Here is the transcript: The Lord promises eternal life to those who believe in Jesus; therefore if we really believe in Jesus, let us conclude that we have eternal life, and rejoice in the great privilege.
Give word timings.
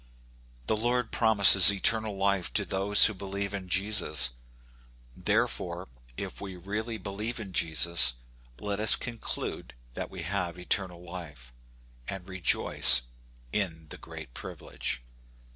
The 0.65 0.75
Lord 0.75 1.11
promises 1.11 1.71
eternal 1.71 2.17
life 2.17 2.51
to 2.53 2.65
those 2.65 3.05
who 3.05 3.13
believe 3.13 3.53
in 3.53 3.69
Jesus; 3.69 4.31
therefore 5.15 5.89
if 6.17 6.41
we 6.41 6.55
really 6.55 6.97
believe 6.97 7.39
in 7.39 7.53
Jesus, 7.53 8.15
let 8.57 8.79
us 8.79 8.95
conclude 8.95 9.75
that 9.93 10.09
we 10.09 10.23
have 10.23 10.57
eternal 10.57 11.03
life, 11.03 11.53
and 12.07 12.27
rejoice 12.27 13.03
in 13.53 13.89
the 13.89 13.97
great 13.99 14.33
privilege. 14.33 15.03